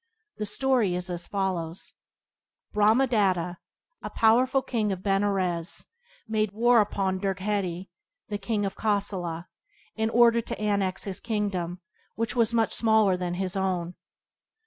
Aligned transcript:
The 0.37 0.47
story 0.47 0.95
is 0.95 1.11
as 1.11 1.27
follows:— 1.27 1.93
Brahmadatta, 2.75 3.57
a 4.01 4.09
powerful 4.09 4.63
king 4.63 4.91
of 4.91 5.03
Benares, 5.03 5.85
made 6.27 6.53
war 6.53 6.81
upon 6.81 7.19
Dirgheti, 7.19 7.91
the 8.27 8.39
king 8.39 8.65
of 8.65 8.75
Kosala, 8.75 9.47
in 9.95 10.09
order 10.09 10.41
to 10.41 10.59
annex 10.59 11.03
his 11.03 11.19
kingdom, 11.19 11.81
which 12.15 12.35
was 12.35 12.51
much 12.51 12.73
smaller 12.73 13.15
than 13.15 13.35
his 13.35 13.55
own. 13.55 13.93